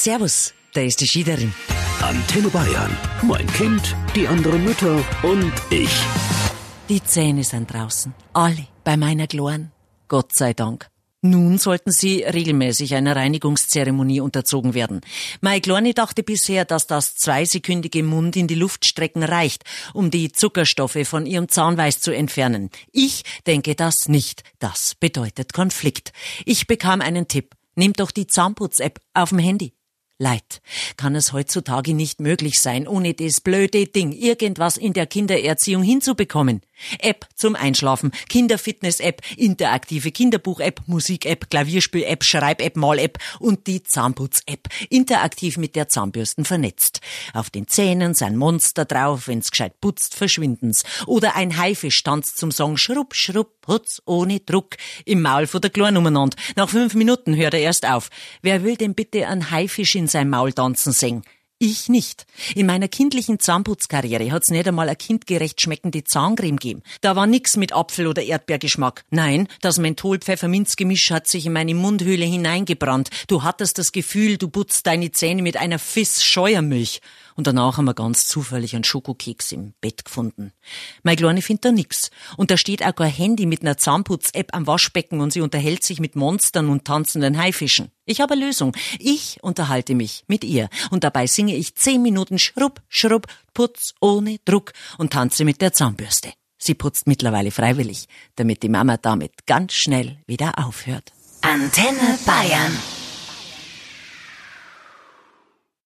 Servus, 0.00 0.54
da 0.74 0.80
ist 0.80 1.00
die 1.00 1.08
Schiederin. 1.08 1.52
Antenne 2.00 2.48
Bayern. 2.50 2.96
Mein 3.22 3.48
Kind, 3.48 3.96
die 4.14 4.28
anderen 4.28 4.62
Mütter 4.62 5.04
und 5.24 5.52
ich. 5.70 5.90
Die 6.88 7.02
Zähne 7.02 7.42
sind 7.42 7.72
draußen. 7.72 8.14
Alle 8.32 8.68
bei 8.84 8.96
meiner 8.96 9.26
Gloren. 9.26 9.72
Gott 10.06 10.36
sei 10.36 10.54
Dank. 10.54 10.88
Nun 11.20 11.58
sollten 11.58 11.90
sie 11.90 12.22
regelmäßig 12.22 12.94
einer 12.94 13.16
Reinigungszeremonie 13.16 14.20
unterzogen 14.20 14.72
werden. 14.74 15.00
Mai 15.40 15.58
Glorni 15.58 15.94
dachte 15.94 16.22
bisher, 16.22 16.64
dass 16.64 16.86
das 16.86 17.16
zweisekündige 17.16 18.04
Mund 18.04 18.36
in 18.36 18.46
die 18.46 18.54
Luft 18.54 18.86
strecken 18.86 19.24
reicht, 19.24 19.64
um 19.94 20.12
die 20.12 20.30
Zuckerstoffe 20.30 21.08
von 21.08 21.26
ihrem 21.26 21.48
Zahnweiß 21.48 22.00
zu 22.00 22.14
entfernen. 22.14 22.70
Ich 22.92 23.24
denke 23.48 23.74
das 23.74 24.08
nicht. 24.08 24.44
Das 24.60 24.94
bedeutet 24.94 25.52
Konflikt. 25.52 26.12
Ich 26.44 26.68
bekam 26.68 27.00
einen 27.00 27.26
Tipp. 27.26 27.56
Nehmt 27.74 27.98
doch 27.98 28.12
die 28.12 28.28
Zahnputz-App 28.28 29.00
auf 29.12 29.30
dem 29.30 29.40
Handy. 29.40 29.72
Leid. 30.20 30.60
Kann 30.96 31.14
es 31.14 31.32
heutzutage 31.32 31.94
nicht 31.94 32.18
möglich 32.18 32.60
sein, 32.60 32.88
ohne 32.88 33.14
das 33.14 33.40
blöde 33.40 33.86
Ding 33.86 34.10
irgendwas 34.10 34.76
in 34.76 34.92
der 34.92 35.06
Kindererziehung 35.06 35.84
hinzubekommen? 35.84 36.60
App 36.98 37.26
zum 37.36 37.54
Einschlafen, 37.54 38.10
Kinderfitness-App, 38.28 39.22
interaktive 39.36 40.10
Kinderbuch-App, 40.10 40.82
Musik-App, 40.86 41.50
Klavierspiel-App, 41.50 42.24
Schreib-App, 42.24 42.76
Mal-App 42.76 43.18
und 43.38 43.66
die 43.68 43.82
Zahnputz-App, 43.84 44.68
interaktiv 44.90 45.56
mit 45.56 45.76
der 45.76 45.88
Zahnbürsten 45.88 46.44
vernetzt. 46.44 47.00
Auf 47.32 47.50
den 47.50 47.68
Zähnen 47.68 48.14
sind 48.14 48.36
Monster 48.36 48.84
drauf, 48.84 49.28
wenn's 49.28 49.52
gescheit 49.52 49.80
putzt, 49.80 50.14
verschwinden's. 50.14 50.84
Oder 51.06 51.36
ein 51.36 51.56
Haifisch 51.56 52.02
tanzt 52.02 52.38
zum 52.38 52.50
Song 52.50 52.76
Schrupp, 52.76 53.14
Schrupp, 53.14 53.58
Putz 53.68 54.00
ohne 54.06 54.40
Druck 54.40 54.76
im 55.04 55.20
Maul 55.20 55.46
von 55.46 55.60
der 55.60 55.68
Kleinen 55.68 55.98
umeinander. 55.98 56.38
Nach 56.56 56.70
fünf 56.70 56.94
Minuten 56.94 57.36
hört 57.36 57.52
er 57.52 57.60
erst 57.60 57.86
auf. 57.86 58.08
Wer 58.40 58.64
will 58.64 58.78
denn 58.78 58.94
bitte 58.94 59.28
einen 59.28 59.50
Haifisch 59.50 59.94
in 59.94 60.07
sein 60.08 60.30
Maul 60.30 60.52
tanzen 60.52 60.92
singen? 60.92 61.22
Ich 61.60 61.88
nicht. 61.88 62.26
In 62.54 62.66
meiner 62.66 62.86
kindlichen 62.86 63.40
Zahnputzkarriere 63.40 64.30
hat's 64.30 64.50
nicht 64.50 64.68
einmal 64.68 64.86
eine 64.86 64.94
kindgerecht 64.94 65.60
schmeckende 65.60 66.04
Zahncreme 66.04 66.56
gegeben. 66.56 66.82
Da 67.00 67.16
war 67.16 67.26
nix 67.26 67.56
mit 67.56 67.72
Apfel- 67.72 68.06
oder 68.06 68.22
Erdbeergeschmack. 68.22 69.04
Nein, 69.10 69.48
das 69.60 69.78
Menthol-Pfefferminz-Gemisch 69.78 71.10
hat 71.10 71.26
sich 71.26 71.46
in 71.46 71.52
meine 71.52 71.74
Mundhöhle 71.74 72.24
hineingebrannt. 72.24 73.10
Du 73.26 73.42
hattest 73.42 73.78
das 73.78 73.90
Gefühl, 73.90 74.36
du 74.38 74.48
putzt 74.48 74.86
deine 74.86 75.10
Zähne 75.10 75.42
mit 75.42 75.56
einer 75.56 75.80
Fiss 75.80 76.22
Scheuermilch. 76.22 77.00
Und 77.38 77.46
danach 77.46 77.76
haben 77.76 77.84
wir 77.84 77.94
ganz 77.94 78.26
zufällig 78.26 78.74
einen 78.74 78.82
Schokokeks 78.82 79.52
im 79.52 79.72
Bett 79.80 80.04
gefunden. 80.04 80.52
Meine 81.04 81.18
Kleine 81.18 81.40
findet 81.40 81.66
da 81.66 81.70
nix. 81.70 82.10
Und 82.36 82.50
da 82.50 82.56
steht 82.56 82.84
auch 82.84 82.96
kein 82.96 83.12
Handy 83.12 83.46
mit 83.46 83.62
einer 83.62 83.76
Zahnputz-App 83.76 84.52
am 84.56 84.66
Waschbecken 84.66 85.20
und 85.20 85.32
sie 85.32 85.40
unterhält 85.40 85.84
sich 85.84 86.00
mit 86.00 86.16
Monstern 86.16 86.68
und 86.68 86.84
tanzenden 86.84 87.38
Haifischen. 87.38 87.92
Ich 88.06 88.20
habe 88.20 88.34
eine 88.34 88.44
Lösung. 88.44 88.74
Ich 88.98 89.38
unterhalte 89.40 89.94
mich 89.94 90.24
mit 90.26 90.42
ihr. 90.42 90.68
Und 90.90 91.04
dabei 91.04 91.28
singe 91.28 91.54
ich 91.54 91.76
zehn 91.76 92.02
Minuten 92.02 92.40
Schrupp, 92.40 92.82
Schrupp, 92.88 93.28
Putz 93.54 93.94
ohne 94.00 94.38
Druck 94.44 94.72
und 94.96 95.12
tanze 95.12 95.44
mit 95.44 95.60
der 95.60 95.72
Zahnbürste. 95.72 96.32
Sie 96.58 96.74
putzt 96.74 97.06
mittlerweile 97.06 97.52
freiwillig, 97.52 98.08
damit 98.34 98.64
die 98.64 98.68
Mama 98.68 98.96
damit 98.96 99.46
ganz 99.46 99.74
schnell 99.74 100.18
wieder 100.26 100.58
aufhört. 100.58 101.12
Antenne 101.42 102.18
Bayern. 102.26 102.97